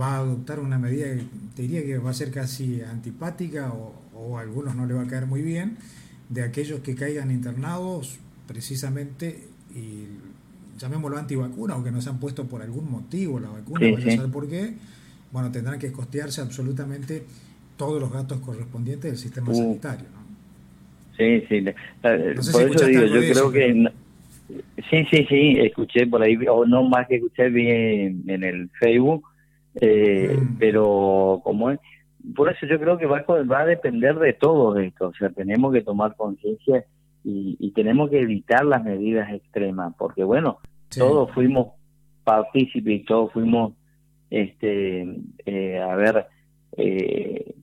va 0.00 0.14
a 0.14 0.16
adoptar 0.20 0.58
una 0.58 0.78
medida 0.78 1.04
que 1.04 1.26
te 1.54 1.62
diría 1.64 1.82
que 1.82 1.98
va 1.98 2.12
a 2.12 2.14
ser 2.14 2.30
casi 2.30 2.80
antipática 2.80 3.74
o, 3.74 3.92
o 4.14 4.38
a 4.38 4.40
algunos 4.40 4.74
no 4.74 4.86
le 4.86 4.94
va 4.94 5.02
a 5.02 5.06
caer 5.06 5.26
muy 5.26 5.42
bien, 5.42 5.76
de 6.30 6.44
aquellos 6.44 6.80
que 6.80 6.94
caigan 6.94 7.30
internados 7.30 8.20
precisamente 8.46 9.48
y 9.74 10.06
llamémoslo 10.78 11.18
antivacuna 11.18 11.76
o 11.76 11.84
que 11.84 11.90
no 11.90 12.00
se 12.00 12.08
han 12.08 12.18
puesto 12.18 12.48
por 12.48 12.62
algún 12.62 12.90
motivo 12.90 13.38
la 13.38 13.50
vacuna, 13.50 13.92
vaya 13.92 14.14
a 14.14 14.16
saber 14.16 14.32
por 14.32 14.48
qué, 14.48 14.78
bueno, 15.30 15.52
tendrán 15.52 15.78
que 15.78 15.92
costearse 15.92 16.40
absolutamente 16.40 17.26
todos 17.80 17.98
los 17.98 18.12
gastos 18.12 18.38
correspondientes 18.40 19.10
del 19.10 19.16
sistema 19.16 19.50
uh. 19.52 19.54
sanitario. 19.54 20.06
¿no? 20.12 20.20
Sí, 21.16 21.42
sí. 21.48 21.64
por 22.02 22.12
eso 22.12 22.86
digo, 22.86 23.04
yo 23.06 23.20
creo 23.32 23.50
que... 23.50 23.92
Sí, 24.90 25.06
sí, 25.10 25.26
sí, 25.28 25.58
escuché 25.60 26.06
por 26.06 26.20
ahí, 26.20 26.36
o 26.46 26.66
no 26.66 26.82
más 26.82 27.06
que 27.06 27.16
escuché, 27.16 27.48
bien 27.48 28.24
en, 28.26 28.44
el 28.44 28.68
Facebook, 28.78 29.24
eh, 29.80 30.36
mm. 30.38 30.58
pero 30.58 31.40
como 31.42 31.70
es, 31.70 31.78
por 32.34 32.52
eso 32.52 32.66
yo 32.66 32.78
creo 32.78 32.98
que 32.98 33.06
va, 33.06 33.22
va 33.22 33.60
a 33.60 33.66
depender 33.66 34.18
de 34.18 34.32
todo 34.34 34.76
esto, 34.78 35.08
o 35.08 35.14
sea, 35.14 35.30
tenemos 35.30 35.72
que 35.72 35.82
tomar 35.82 36.16
conciencia 36.16 36.84
y, 37.24 37.70
tenemos 37.76 38.10
que 38.10 38.20
evitar 38.20 38.64
las 38.64 38.82
medidas 38.82 39.32
extremas, 39.32 39.94
porque 39.96 40.24
bueno, 40.24 40.58
todos 40.94 41.30
fuimos 41.30 41.68
partícipes, 42.24 43.04
todos 43.04 43.32
fuimos, 43.32 43.72
este, 44.30 45.16
eh, 45.46 45.78
a 45.78 45.94
ver, 45.94 46.26
eh, 46.76 47.54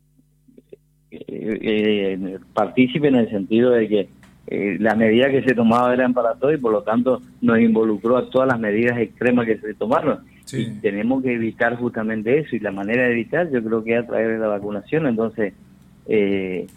eh, 1.12 2.40
partícipes 2.54 3.10
en 3.10 3.20
el 3.20 3.30
sentido 3.30 3.72
de 3.72 3.88
que 3.88 4.10
eh, 4.48 4.78
las 4.80 4.98
medidas 4.98 5.32
que 5.32 5.44
se 5.44 5.54
tomaban 5.54 5.94
eran 5.94 6.14
para 6.14 6.36
todos 6.36 6.54
y 6.54 6.58
por 6.58 6.72
lo 6.72 6.82
tanto 6.82 7.22
nos 7.42 7.60
involucró 7.60 8.18
a 8.18 8.30
todas 8.30 8.48
las 8.48 8.60
medidas 8.60 8.98
extremas 8.98 9.46
que 9.46 9.58
se 9.58 9.74
tomaron. 9.74 10.20
Y 10.54 10.80
tenemos 10.80 11.22
que 11.22 11.34
evitar 11.34 11.76
justamente 11.76 12.40
eso 12.40 12.56
y 12.56 12.60
la 12.60 12.72
manera 12.72 13.04
de 13.04 13.12
evitar 13.12 13.52
yo 13.52 13.62
creo 13.62 13.84
que 13.84 13.98
es 13.98 14.04
a 14.04 14.08
través 14.08 14.30
de 14.30 14.38
la 14.38 14.48
vacunación. 14.48 15.06
Entonces, 15.08 15.54
eh, 16.08 16.68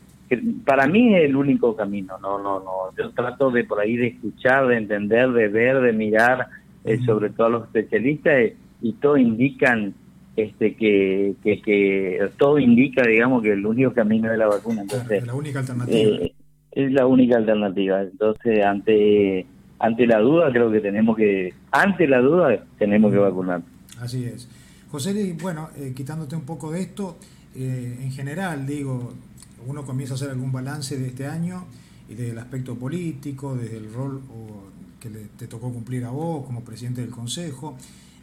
para 0.65 0.87
mí 0.87 1.15
es 1.15 1.25
el 1.25 1.37
único 1.37 1.77
camino. 1.77 2.19
No, 2.21 2.39
no, 2.43 2.61
no. 2.61 2.73
Yo 2.99 3.11
trato 3.11 3.51
de 3.51 3.65
por 3.65 3.81
ahí 3.81 3.97
de 3.97 4.09
escuchar, 4.09 4.67
de 4.67 4.77
entender, 4.77 5.31
de 5.31 5.49
ver, 5.49 5.81
de 5.81 5.93
mirar, 5.93 6.49
eh, 6.85 6.99
sobre 7.05 7.31
todo 7.31 7.47
a 7.47 7.51
los 7.51 7.65
especialistas 7.65 8.33
eh, 8.35 8.57
y 8.83 8.93
todo 8.95 9.17
indican 9.17 9.95
este 10.43 10.75
que, 10.75 11.35
que, 11.43 12.29
todo 12.37 12.59
indica 12.59 13.03
digamos 13.03 13.43
que 13.43 13.53
el 13.53 13.65
único 13.65 13.93
camino 13.93 14.33
es 14.33 14.39
la 14.39 14.47
vacuna 14.47 14.83
entonces 14.83 15.27
la 15.27 15.35
única 15.35 15.61
alternativa 15.61 16.19
es 16.73 16.93
la 16.93 17.07
única 17.07 17.37
alternativa. 17.37 18.03
Entonces, 18.03 18.65
ante 18.65 19.47
ante 19.79 20.07
la 20.07 20.19
duda, 20.19 20.53
creo 20.53 20.71
que 20.71 20.81
tenemos 20.81 21.17
que, 21.17 21.55
ante 21.71 22.07
la 22.07 22.19
duda, 22.19 22.67
tenemos 22.79 23.11
que 23.11 23.17
vacunar. 23.17 23.63
Así 23.99 24.25
es. 24.25 24.47
José, 24.91 25.35
bueno, 25.41 25.71
eh, 25.75 25.95
quitándote 25.97 26.37
un 26.37 26.43
poco 26.43 26.71
de 26.71 26.83
esto, 26.83 27.17
eh, 27.55 27.99
en 28.03 28.13
general, 28.13 28.67
digo, 28.67 29.15
uno 29.67 29.85
comienza 29.87 30.15
a 30.15 30.17
hacer 30.17 30.29
algún 30.31 30.53
balance 30.53 30.99
de 30.99 31.07
este 31.07 31.27
año 31.27 31.65
y 32.11 32.15
desde 32.15 32.33
el 32.33 32.39
aspecto 32.39 32.75
político, 32.75 33.57
desde 33.57 33.79
el 33.79 33.91
rol 33.91 34.21
que 35.01 35.09
te 35.09 35.47
tocó 35.47 35.73
cumplir 35.73 36.05
a 36.05 36.11
vos 36.11 36.45
como 36.45 36.63
presidente 36.63 37.01
del 37.01 37.11
Consejo. 37.11 37.79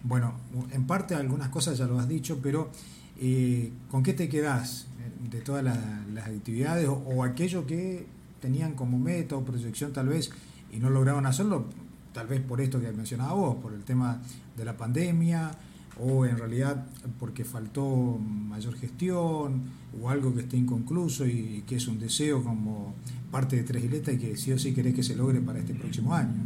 Bueno, 0.08 0.36
en 0.72 0.88
parte 0.88 1.16
algunas 1.16 1.50
cosas 1.50 1.78
ya 1.78 1.86
lo 1.86 2.00
has 2.00 2.08
dicho, 2.08 2.40
pero 2.42 2.70
eh, 3.20 3.74
¿con 3.92 4.04
qué 4.04 4.14
te 4.14 4.30
quedás 4.30 4.88
de 5.30 5.42
todas 5.42 5.64
las, 5.64 5.78
actividades 6.26 6.88
o 6.88 7.24
aquello 7.24 7.68
que 7.68 8.06
tenían 8.42 8.74
como 8.74 8.98
meta 8.98 9.36
o 9.36 9.44
proyección 9.44 9.92
tal 9.92 10.08
vez 10.08 10.32
y 10.72 10.78
no 10.78 10.90
lograron 10.90 11.26
hacerlo, 11.26 11.66
tal 12.14 12.28
vez 12.28 12.42
por 12.42 12.62
esto 12.62 12.80
que 12.80 12.92
mencionaba 12.92 13.34
vos, 13.34 13.56
por 13.58 13.74
el 13.74 13.84
tema 13.84 14.22
de 14.56 14.64
la 14.66 14.78
pandemia 14.78 15.52
o 16.00 16.26
en 16.26 16.38
realidad 16.38 16.86
porque 17.20 17.44
faltó 17.44 18.18
mayor 18.18 18.76
gestión 18.76 19.64
o 20.02 20.10
algo 20.10 20.34
que 20.34 20.42
esté 20.42 20.56
inconcluso 20.56 21.26
y, 21.26 21.64
que 21.68 21.76
es 21.76 21.88
un 21.88 22.00
deseo 22.00 22.44
como 22.44 22.96
parte 23.30 23.58
de 23.58 23.64
Tres 23.64 23.84
Iletas 23.84 24.16
y 24.16 24.18
que 24.20 24.38
sí 24.38 24.54
o 24.54 24.60
sí 24.60 24.74
querés 24.74 24.94
que 24.94 25.04
se 25.04 25.16
logre 25.16 25.42
para 25.42 25.60
este 25.60 25.74
próximo 25.74 26.14
año. 26.14 26.46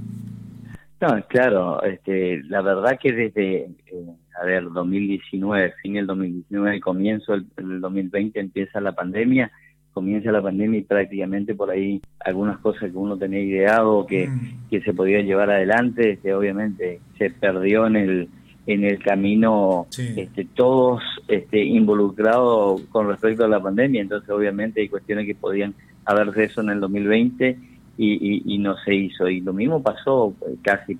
No, 1.01 1.20
claro, 1.27 1.81
este, 1.81 2.43
la 2.43 2.62
verdad 2.62 3.00
que 3.01 3.12
desde, 3.12 3.55
eh, 3.63 4.05
a 4.39 4.46
ver, 4.46 4.72
2019, 4.72 5.74
fin 5.81 5.93
del 5.93 6.05
2019, 6.05 6.79
comienzo 6.79 7.34
del 7.34 7.81
2020 7.81 8.39
empieza 8.39 8.79
la 8.79 8.91
pandemia, 8.91 9.51
comienza 9.93 10.31
la 10.31 10.43
pandemia 10.43 10.79
y 10.79 10.84
prácticamente 10.84 11.55
por 11.55 11.72
ahí 11.72 12.00
algunas 12.24 12.60
cosas 12.60 12.91
que 12.91 12.98
uno 12.98 13.17
tenía 13.17 13.39
ideado 13.39 14.05
que, 14.05 14.27
mm. 14.27 14.70
que 14.70 14.81
se 14.81 14.93
podía 14.93 15.22
llevar 15.22 15.50
adelante, 15.50 16.12
este, 16.12 16.36
obviamente 16.36 17.01
se 17.17 17.31
perdió 17.31 17.88
en 17.88 17.96
el 17.96 18.29
en 18.67 18.84
el 18.84 19.00
camino 19.00 19.88
este, 19.98 20.46
todos 20.53 21.01
este, 21.27 21.63
involucrados 21.63 22.79
con 22.91 23.08
respecto 23.08 23.43
a 23.43 23.48
la 23.48 23.60
pandemia, 23.60 24.01
entonces 24.03 24.29
obviamente 24.29 24.81
hay 24.81 24.88
cuestiones 24.88 25.25
que 25.25 25.34
podían 25.34 25.74
haberse 26.05 26.43
eso 26.43 26.62
en 26.62 26.70
el 26.70 26.79
2020 26.79 27.58
y, 28.03 28.55
y, 28.55 28.58
no 28.58 28.75
se 28.77 28.96
hizo. 28.96 29.29
Y 29.29 29.41
lo 29.41 29.53
mismo 29.53 29.81
pasó 29.84 30.34
eh, 30.48 30.55
casi, 30.63 30.98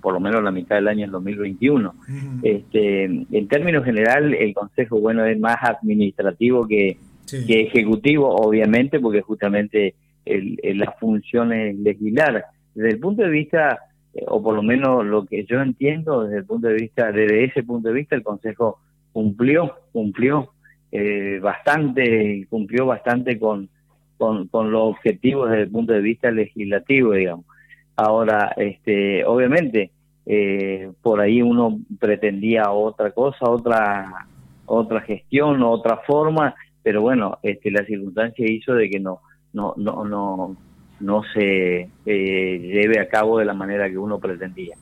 por 0.00 0.12
lo 0.12 0.20
menos 0.20 0.42
la 0.42 0.50
mitad 0.50 0.76
del 0.76 0.88
año 0.88 1.06
en 1.06 1.10
2021. 1.10 1.94
este, 2.42 3.04
en 3.04 3.48
términos 3.48 3.84
general, 3.84 4.34
el 4.34 4.52
Consejo, 4.52 5.00
bueno, 5.00 5.24
es 5.24 5.38
más 5.38 5.56
administrativo 5.62 6.66
que, 6.66 6.98
que 7.46 7.62
ejecutivo, 7.62 8.28
obviamente, 8.28 9.00
porque 9.00 9.22
justamente 9.22 9.94
el, 10.26 10.58
la 10.78 10.92
función 10.92 11.52
es 11.52 11.78
legislar. 11.78 12.44
Desde 12.74 12.90
el 12.90 12.98
punto 12.98 13.22
de 13.22 13.30
vista, 13.30 13.78
eh, 14.12 14.24
o 14.26 14.42
por 14.42 14.54
lo 14.54 14.62
menos 14.62 15.04
lo 15.06 15.24
que 15.24 15.44
yo 15.44 15.62
entiendo, 15.62 16.24
desde 16.24 16.38
el 16.38 16.44
punto 16.44 16.68
de 16.68 16.74
vista, 16.74 17.10
desde 17.10 17.44
ese 17.44 17.62
punto 17.62 17.88
de 17.88 17.94
vista, 17.94 18.16
el 18.16 18.22
Consejo 18.22 18.80
cumplió, 19.12 19.76
cumplió 19.92 20.50
eh, 20.92 21.38
bastante, 21.42 22.46
cumplió 22.50 22.84
bastante 22.84 23.38
con, 23.38 23.70
con, 24.16 24.48
con 24.48 24.70
los 24.70 24.82
objetivos 24.82 25.50
desde 25.50 25.64
el 25.64 25.70
punto 25.70 25.92
de 25.92 26.00
vista 26.00 26.30
legislativo, 26.30 27.12
digamos. 27.12 27.46
Ahora, 27.96 28.52
este, 28.56 29.24
obviamente, 29.24 29.90
eh, 30.26 30.90
por 31.02 31.20
ahí 31.20 31.42
uno 31.42 31.78
pretendía 31.98 32.70
otra 32.70 33.10
cosa, 33.10 33.48
otra 33.48 34.26
otra 34.66 35.00
gestión, 35.02 35.62
otra 35.62 35.98
forma, 36.06 36.54
pero 36.82 37.02
bueno, 37.02 37.38
este, 37.42 37.70
la 37.70 37.84
circunstancia 37.84 38.50
hizo 38.50 38.74
de 38.74 38.88
que 38.88 39.00
no, 39.00 39.20
no, 39.52 39.74
no, 39.76 40.04
no, 40.04 40.56
no 41.00 41.22
se 41.32 41.88
eh, 42.06 42.58
lleve 42.58 43.00
a 43.00 43.08
cabo 43.08 43.38
de 43.38 43.44
la 43.44 43.54
manera 43.54 43.88
que 43.88 43.98
uno 43.98 44.18
pretendía. 44.18 44.76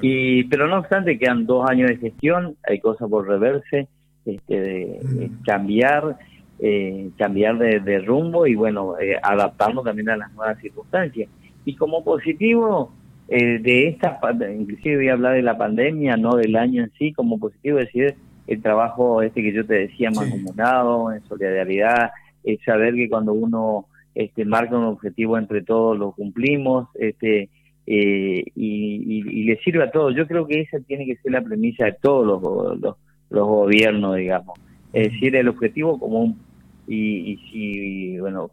Y, 0.00 0.44
pero 0.44 0.66
no 0.66 0.78
obstante, 0.78 1.18
quedan 1.18 1.46
dos 1.46 1.68
años 1.68 1.90
de 1.90 1.96
gestión, 1.98 2.56
hay 2.66 2.80
cosas 2.80 3.08
por 3.08 3.28
reverse, 3.28 3.88
este, 4.24 4.60
de, 4.60 5.30
cambiar, 5.44 6.16
eh, 6.58 7.10
cambiar 7.16 7.58
de, 7.58 7.98
rumbo 8.00 8.46
y 8.46 8.54
bueno, 8.54 8.98
eh, 8.98 9.18
adaptarnos 9.22 9.84
también 9.84 10.10
a 10.10 10.16
las 10.16 10.32
nuevas 10.32 10.58
circunstancias. 10.60 11.28
Y 11.64 11.74
como 11.76 12.04
positivo 12.04 12.92
eh, 13.28 13.58
de 13.58 13.88
esta, 13.88 14.18
inclusive 14.54 14.96
voy 14.96 15.08
a 15.08 15.14
hablar 15.14 15.34
de 15.34 15.42
la 15.42 15.56
pandemia, 15.56 16.16
no 16.16 16.36
del 16.36 16.56
año 16.56 16.84
en 16.84 16.92
sí, 16.98 17.12
como 17.12 17.38
positivo 17.38 17.78
decir, 17.78 18.14
el 18.46 18.62
trabajo 18.62 19.22
este 19.22 19.42
que 19.42 19.52
yo 19.52 19.64
te 19.66 19.74
decía, 19.74 20.10
más 20.10 20.28
mancomunado, 20.28 21.12
en 21.12 21.24
solidaridad, 21.26 22.10
es 22.42 22.60
saber 22.62 22.94
que 22.94 23.08
cuando 23.08 23.32
uno 23.32 23.86
este, 24.14 24.44
marca 24.44 24.76
un 24.76 24.84
objetivo 24.84 25.38
entre 25.38 25.62
todos 25.62 25.98
lo 25.98 26.12
cumplimos, 26.12 26.88
este, 26.94 27.48
eh, 27.86 28.44
y, 28.54 29.44
le 29.44 29.58
sirve 29.58 29.84
a 29.84 29.90
todos. 29.90 30.14
Yo 30.14 30.26
creo 30.26 30.46
que 30.46 30.60
esa 30.60 30.78
tiene 30.80 31.06
que 31.06 31.16
ser 31.16 31.32
la 31.32 31.42
premisa 31.42 31.84
de 31.84 31.96
todos 32.00 32.26
los, 32.26 32.80
los, 32.80 33.46
gobiernos, 33.46 34.16
digamos. 34.16 34.58
Es 34.94 35.12
decir, 35.12 35.36
el 35.36 35.48
objetivo 35.48 35.98
común. 35.98 36.38
Y, 36.86 37.32
y 37.32 37.36
si, 37.50 38.18
bueno, 38.20 38.50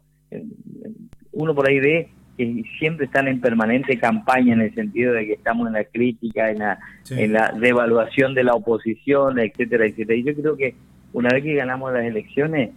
uno 1.32 1.54
por 1.54 1.68
ahí 1.68 1.80
ve 1.80 2.08
que 2.36 2.64
siempre 2.78 3.06
están 3.06 3.28
en 3.28 3.40
permanente 3.40 3.98
campaña 3.98 4.54
en 4.54 4.62
el 4.62 4.74
sentido 4.74 5.12
de 5.12 5.26
que 5.26 5.32
estamos 5.34 5.66
en 5.66 5.74
la 5.74 5.84
crítica, 5.84 6.50
en 6.50 6.58
la, 6.58 6.78
en 7.10 7.32
la 7.32 7.52
devaluación 7.52 8.34
de 8.34 8.44
la 8.44 8.54
oposición, 8.54 9.38
etcétera, 9.38 9.86
etcétera. 9.86 10.18
Y 10.18 10.24
yo 10.24 10.34
creo 10.34 10.56
que 10.56 10.74
una 11.12 11.28
vez 11.30 11.42
que 11.42 11.54
ganamos 11.54 11.92
las 11.92 12.04
elecciones, 12.04 12.70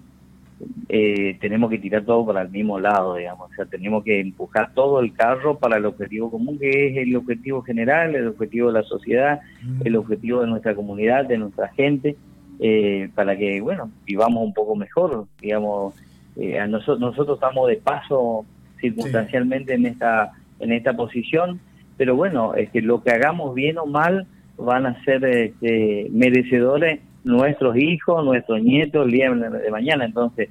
eh, 0.88 1.38
tenemos 1.42 1.70
que 1.70 1.80
tirar 1.80 2.04
todo 2.06 2.26
para 2.26 2.42
el 2.42 2.50
mismo 2.50 2.80
lado, 2.80 3.16
digamos, 3.16 3.52
o 3.52 3.56
sea, 3.56 3.66
tenemos 3.66 4.04
que 4.04 4.20
empujar 4.20 4.74
todo 4.74 5.02
el 5.02 5.14
carro 5.14 5.58
para 5.58 5.78
el 5.78 5.86
objetivo 5.86 6.32
común, 6.32 6.58
que 6.60 6.88
es 6.88 6.98
el 6.98 7.16
objetivo 7.16 7.62
general, 7.62 8.16
el 8.16 8.28
objetivo 8.28 8.68
de 8.68 8.80
la 8.80 8.84
sociedad, 8.84 9.42
el 9.84 9.96
objetivo 9.96 10.42
de 10.42 10.48
nuestra 10.48 10.76
comunidad, 10.76 11.26
de 11.26 11.38
nuestra 11.38 11.70
gente, 11.70 12.16
eh, 12.60 13.10
para 13.16 13.38
que, 13.38 13.62
bueno, 13.62 13.92
vivamos 14.06 14.44
un 14.44 14.54
poco 14.54 14.76
mejor, 14.76 15.26
digamos, 15.42 15.96
eh, 16.36 16.60
a 16.60 16.68
nosotros, 16.68 17.00
nosotros 17.00 17.38
estamos 17.38 17.68
de 17.68 17.78
paso 17.78 18.46
circunstancialmente 18.80 19.74
en 19.74 19.86
esta 19.86 20.32
en 20.60 20.72
esta 20.72 20.94
posición, 20.94 21.60
pero 21.98 22.16
bueno, 22.16 22.54
que 22.72 22.82
lo 22.82 23.04
que 23.04 23.12
hagamos 23.12 23.54
bien 23.56 23.78
o 23.78 23.86
mal 23.86 24.26
van 24.58 24.86
a 24.86 25.04
ser 25.04 25.26
este, 25.26 26.08
merecedores 26.12 27.02
nuestros 27.26 27.76
hijos, 27.76 28.24
nuestros 28.24 28.62
nietos 28.62 29.06
el 29.06 29.12
día 29.12 29.30
de 29.32 29.72
mañana, 29.72 30.06
entonces 30.06 30.50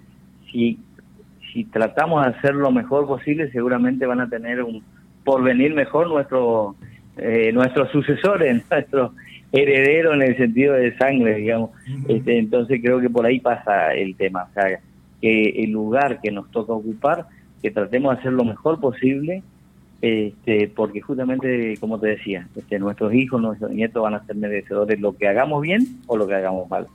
si 0.51 0.79
si 1.55 1.65
tratamos 1.65 2.25
de 2.25 2.33
hacer 2.33 2.55
lo 2.55 2.73
mejor 2.73 3.07
posible, 3.07 3.51
seguramente 3.53 4.07
van 4.07 4.21
a 4.21 4.29
tener 4.29 4.63
un 4.63 4.83
porvenir 5.25 5.73
mejor 5.73 6.09
nuestro, 6.09 6.75
eh, 7.17 7.53
nuestros 7.53 7.91
sucesores, 7.93 8.63
nuestros 8.71 9.13
herederos 9.55 10.15
en 10.15 10.23
el 10.23 10.37
sentido 10.37 10.75
de 10.75 10.97
sangre, 10.97 11.37
digamos. 11.37 11.71
este, 12.09 12.39
entonces 12.39 12.81
creo 12.83 13.01
que 13.01 13.09
por 13.09 13.25
ahí 13.25 13.41
pasa 13.41 13.95
el 13.95 14.17
tema, 14.17 14.49
o 14.51 14.55
sea, 14.55 14.81
que 15.21 15.49
el 15.65 15.71
lugar 15.71 16.21
que 16.21 16.31
nos 16.31 16.51
toca 16.51 16.73
ocupar, 16.73 17.27
que 17.63 17.71
tratemos 17.71 18.15
de 18.15 18.21
hacer 18.21 18.33
lo 18.33 18.45
mejor 18.45 18.81
posible, 18.81 19.43
este, 20.03 20.69
porque 20.69 21.01
justamente, 21.01 21.77
como 21.79 21.99
te 21.99 22.09
decía, 22.09 22.49
este, 22.55 22.79
nuestros 22.79 23.15
hijos, 23.15 23.41
nuestros 23.41 23.71
nietos 23.71 24.03
van 24.03 24.15
a 24.15 24.27
ser 24.27 24.37
merecedores 24.37 25.01
lo 25.01 25.17
que 25.17 25.29
hagamos 25.29 25.63
bien 25.63 26.01
o 26.07 26.17
lo 26.17 26.27
que 26.27 26.35
hagamos 26.35 26.69
mal. 26.69 26.89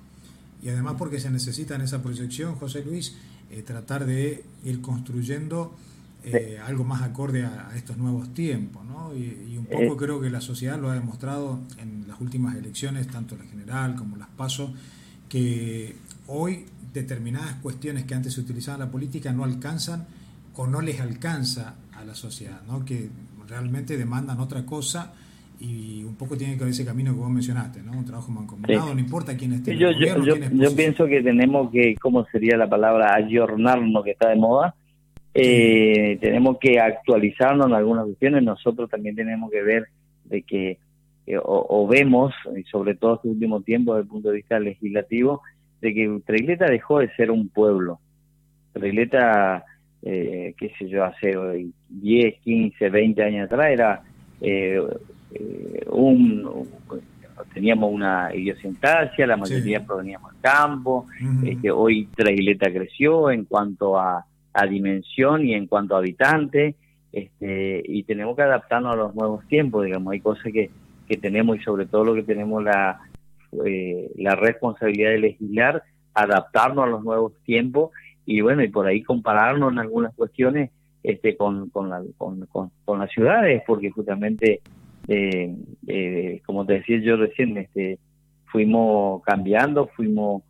Y 0.62 0.70
además 0.70 0.96
porque 1.00 1.20
se 1.20 1.32
necesita 1.32 1.76
en 1.76 1.82
esa 1.82 2.04
proyección, 2.04 2.56
José 2.56 2.84
Luis, 2.86 3.18
eh, 3.52 3.64
tratar 3.64 4.06
de 4.06 4.44
ir 4.64 4.82
construyendo 4.82 5.74
eh, 6.24 6.60
algo 6.66 6.84
más 6.84 7.02
acorde 7.02 7.46
a, 7.46 7.72
estos 7.76 7.98
nuevos 7.98 8.34
tiempos. 8.34 8.86
¿no? 8.86 9.14
Y, 9.16 9.58
un 9.58 9.66
poco 9.66 9.94
eh. 9.94 9.98
creo 9.98 10.22
que 10.22 10.30
la 10.30 10.42
sociedad 10.42 10.80
lo 10.80 10.90
ha 10.90 10.94
demostrado 10.94 11.60
en 11.80 12.06
las 12.08 12.20
últimas 12.22 12.56
elecciones, 12.56 13.08
tanto 13.08 13.36
la 13.38 13.46
general 13.46 13.96
como 13.96 14.18
las 14.18 14.30
PASO, 14.30 14.74
que 15.28 15.96
hoy 16.28 16.66
determinadas 16.94 17.56
cuestiones 17.56 18.06
que 18.06 18.16
antes 18.16 18.34
se 18.34 18.42
utilizaban 18.42 18.82
en 18.82 18.88
la 18.88 18.92
política 18.92 19.32
no 19.32 19.44
alcanzan 19.44 20.08
o 20.56 20.68
no 20.68 20.82
les 20.82 21.00
alcanza 21.00 21.76
a 21.96 22.04
la 22.04 22.16
sociedad, 22.16 22.62
¿no? 22.68 22.84
que 22.84 23.10
realmente 23.48 23.98
demandan 23.98 24.40
otra 24.40 24.66
cosa 24.66 25.14
y 25.60 26.04
un 26.04 26.16
poco 26.16 26.38
tiene 26.38 26.58
que 26.58 26.64
ver 26.64 26.72
ese 26.72 26.86
camino 26.86 27.14
que 27.14 27.20
vos 27.20 27.30
mencionaste, 27.30 27.82
¿no? 27.82 27.92
Un 27.92 28.06
trabajo 28.06 28.32
mancomunado, 28.32 28.94
no 28.94 29.00
importa 29.00 29.36
quién 29.36 29.54
esté 29.54 29.76
yo, 29.76 29.90
yo, 29.92 30.36
yo, 30.36 30.76
pienso 30.76 31.06
que 31.06 31.22
tenemos 31.22 31.70
que, 31.70 31.96
¿cómo 32.02 32.26
sería 32.32 32.56
la 32.56 32.70
palabra? 32.70 33.14
Ayornarnos, 33.16 34.04
que 34.06 34.12
está 34.12 34.30
de 34.30 34.38
moda. 34.38 34.74
Eh, 35.42 36.18
tenemos 36.20 36.58
que 36.60 36.80
actualizarnos 36.80 37.68
en 37.68 37.74
algunas 37.74 38.06
cuestiones. 38.06 38.44
Nosotros 38.44 38.90
también 38.90 39.16
tenemos 39.16 39.50
que 39.52 39.62
ver 39.62 39.86
de 40.26 40.42
que, 40.44 40.78
o, 41.44 41.88
vemos, 41.88 42.34
y 42.58 42.64
sobre 42.64 42.96
todo 42.96 43.16
este 43.16 43.30
último 43.30 43.62
tiempo 43.62 43.94
desde 43.94 44.04
el 44.04 44.10
punto 44.10 44.30
de 44.30 44.36
vista 44.36 44.60
legislativo, 44.60 45.42
de 45.82 45.94
que 45.94 46.22
Treigleta 46.26 46.66
dejó 46.66 47.00
de 47.00 47.14
ser 47.16 47.32
un 47.32 47.50
pueblo. 47.50 48.00
Treigleta, 48.74 49.64
eh, 50.02 50.54
qué 50.58 50.72
sé 50.78 50.90
yo, 50.90 51.06
hace 51.06 51.36
10, 51.90 52.40
15, 52.42 52.90
20 52.90 53.24
años 53.24 53.46
atrás 53.46 53.68
era... 53.72 54.04
Eh, 54.42 54.82
eh, 55.32 55.86
un, 55.92 56.68
teníamos 57.54 57.92
una 57.92 58.34
idiosincrasia, 58.34 59.28
la 59.28 59.38
mayoría 59.38 59.86
proveníamos 59.86 60.32
del 60.34 60.42
campo, 60.42 61.06
este, 61.44 61.72
hoy 61.72 62.08
Traileta 62.16 62.72
creció 62.72 63.30
en 63.30 63.46
cuanto 63.46 63.98
a, 63.98 64.26
dimensión 64.70 65.46
y 65.46 65.54
en 65.54 65.68
cuanto 65.68 65.96
a 65.96 66.00
habitantes, 66.00 66.76
este, 67.12 67.84
y 67.86 68.04
tenemos 68.04 68.36
que 68.36 68.44
adaptarnos 68.44 68.94
a 68.94 68.96
los 68.96 69.16
nuevos 69.16 69.48
tiempos, 69.48 69.86
digamos, 69.86 70.14
hay 70.14 70.20
cosas 70.20 70.52
que, 70.52 70.70
que 71.08 71.18
tenemos 71.18 71.58
y 71.58 71.62
sobre 71.62 71.86
todo 71.86 72.06
lo 72.06 72.16
que 72.16 72.24
tenemos 72.24 72.64
la, 72.64 73.00
eh, 73.66 74.12
la 74.16 74.36
responsabilidad 74.36 75.12
de 75.12 75.20
legislar, 75.20 75.84
adaptarnos 76.14 76.84
a 76.84 76.88
los 76.88 77.04
nuevos 77.04 77.34
tiempos 77.46 77.92
y 78.26 78.42
bueno, 78.42 78.64
y 78.64 78.68
por 78.68 78.86
ahí 78.86 79.02
compararnos 79.02 79.72
en 79.72 79.80
algunas 79.80 80.14
cuestiones 80.14 80.72
este, 81.02 81.36
con, 81.36 81.70
con, 81.70 81.90
con, 82.18 82.72
con 82.86 83.00
las 83.00 83.10
ciudades, 83.12 83.64
porque 83.66 83.90
justamente 83.90 84.62
eh, 85.10 85.56
eh, 85.88 86.42
como 86.46 86.66
te 86.68 86.74
decía 86.74 87.00
yo 87.00 87.18
recién, 87.18 87.58
este, 87.58 87.98
fuimos 88.52 89.24
cambiando, 89.24 89.88
fuimos 89.96 90.44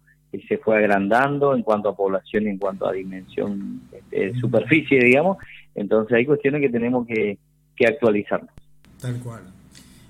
se 0.47 0.57
fue 0.57 0.77
agrandando 0.77 1.55
en 1.55 1.63
cuanto 1.63 1.89
a 1.89 1.95
población 1.95 2.43
y 2.43 2.49
en 2.49 2.57
cuanto 2.57 2.87
a 2.87 2.93
dimensión, 2.93 3.81
este, 3.91 4.33
superficie, 4.39 5.03
digamos. 5.03 5.37
Entonces 5.75 6.17
hay 6.17 6.25
cuestiones 6.25 6.61
que 6.61 6.69
tenemos 6.69 7.07
que, 7.07 7.37
que 7.75 7.87
actualizarnos. 7.87 8.51
Tal 9.01 9.19
cual. 9.19 9.41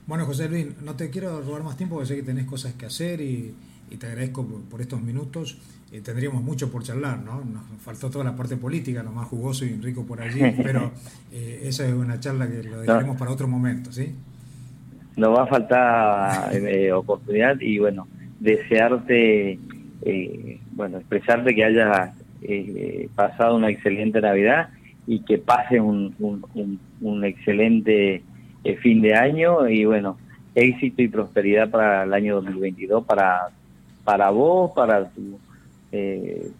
Bueno, 0.08 0.26
José 0.26 0.50
Luis, 0.50 0.68
no 0.82 0.96
te 0.96 1.10
quiero 1.10 1.42
robar 1.42 1.64
más 1.64 1.78
tiempo 1.78 1.96
porque 1.96 2.08
sé 2.08 2.16
que 2.16 2.24
tenés 2.24 2.46
cosas 2.46 2.74
que 2.74 2.86
hacer 2.86 3.22
y, 3.22 3.54
te 3.98 4.06
agradezco 4.06 4.46
por, 4.70 4.82
estos 4.82 5.02
minutos. 5.02 5.58
Eh, 5.92 6.02
tendríamos 6.02 6.44
mucho 6.44 6.72
por 6.72 6.84
charlar, 6.84 7.20
¿no? 7.20 7.44
Nos 7.44 7.64
faltó 7.82 8.10
toda 8.10 8.24
la 8.24 8.36
parte 8.36 8.56
política, 8.56 9.02
lo 9.02 9.12
más 9.12 9.28
jugoso 9.28 9.66
y 9.66 9.70
rico 9.82 10.06
por 10.06 10.22
allí, 10.22 10.42
pero 10.64 10.92
eh, 11.32 11.62
esa 11.64 11.88
es 11.88 11.94
una 11.94 12.20
charla 12.20 12.48
que 12.48 12.64
lo 12.64 12.82
dejaremos 12.82 13.18
para 13.18 13.32
otro 13.32 13.48
momento, 13.48 13.92
¿sí? 13.92 14.14
nos 15.20 15.38
va 15.38 15.44
a 15.44 15.48
faltar 15.48 16.56
eh, 16.56 16.92
oportunidad 16.94 17.60
y 17.60 17.78
bueno, 17.78 18.08
desearte, 18.40 19.60
eh, 20.02 20.60
bueno, 20.72 20.98
expresarte 20.98 21.56
que 21.56 21.64
hayas 21.64 22.14
eh, 22.42 23.10
pasado 23.16 23.56
una 23.56 23.70
excelente 23.70 24.22
Navidad 24.22 24.70
y 25.08 25.22
que 25.22 25.38
pase 25.38 25.80
un, 25.80 26.16
un, 26.20 27.26
excelente 27.26 28.22
fin 28.82 29.02
de 29.02 29.16
año 29.16 29.68
y 29.68 29.86
bueno, 29.86 30.18
éxito 30.54 31.02
y 31.02 31.08
prosperidad 31.08 31.70
para 31.70 32.04
el 32.04 32.14
año 32.14 32.36
2022 32.36 33.04
para, 33.06 33.50
para 34.04 34.30
vos, 34.30 34.72
para 34.76 35.10
tu, 35.10 35.40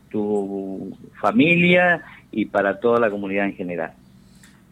tu 0.10 0.98
familia 1.22 2.04
y 2.32 2.46
para 2.46 2.80
toda 2.80 3.00
la 3.00 3.12
comunidad 3.12 3.46
en 3.46 3.56
general. 3.56 3.94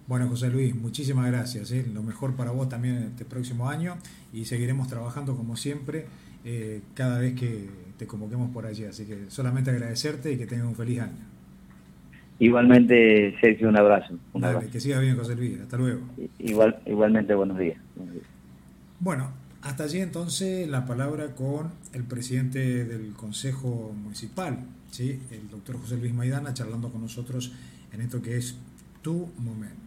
Bueno, 0.07 0.29
José 0.29 0.49
Luis, 0.49 0.73
muchísimas 0.73 1.27
gracias. 1.27 1.69
¿eh? 1.71 1.85
Lo 1.93 2.01
mejor 2.01 2.33
para 2.37 2.51
vos 2.51 2.69
también 2.69 2.95
este 3.11 3.25
próximo 3.25 3.69
año 3.69 3.97
y 4.31 4.45
seguiremos 4.45 4.87
trabajando 4.87 5.35
como 5.35 5.57
siempre 5.57 6.05
eh, 6.45 6.81
cada 6.93 7.19
vez 7.19 7.37
que 7.37 7.67
te 7.97 8.07
convoquemos 8.07 8.51
por 8.51 8.65
allí. 8.65 8.85
Así 8.85 9.05
que 9.05 9.29
solamente 9.29 9.71
agradecerte 9.71 10.31
y 10.31 10.37
que 10.37 10.45
tengas 10.45 10.67
un 10.67 10.75
feliz 10.75 11.01
año. 11.01 11.37
Igualmente, 12.39 13.35
Sergio, 13.41 13.69
un 13.69 13.77
abrazo. 13.77 14.15
Un 14.33 14.43
Que 14.71 14.79
siga 14.79 14.99
bien, 14.99 15.17
José 15.17 15.35
Luis. 15.35 15.59
Hasta 15.59 15.77
luego. 15.77 16.01
Igual, 16.39 16.79
igualmente, 16.85 17.33
buenos 17.33 17.57
días. 17.57 17.77
Bueno, 18.99 19.31
hasta 19.61 19.83
allí 19.85 19.99
entonces 19.99 20.67
la 20.69 20.85
palabra 20.85 21.35
con 21.35 21.71
el 21.93 22.03
presidente 22.03 22.85
del 22.85 23.13
Consejo 23.13 23.93
Municipal, 24.03 24.59
¿sí? 24.91 25.19
el 25.31 25.49
doctor 25.49 25.79
José 25.79 25.97
Luis 25.97 26.13
Maidana, 26.13 26.53
charlando 26.53 26.89
con 26.89 27.01
nosotros 27.01 27.51
en 27.91 28.01
esto 28.01 28.21
que 28.21 28.37
es 28.37 28.55
tu 29.01 29.29
momento. 29.39 29.86